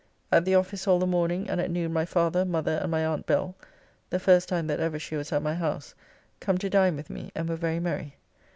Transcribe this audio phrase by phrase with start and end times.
[0.31, 3.27] At the office all the morning, and at noon my father, mother, and my aunt
[3.27, 3.53] Bell
[4.09, 5.93] (the first time that ever she was at my house)
[6.39, 8.15] come to dine with me, and were very merry.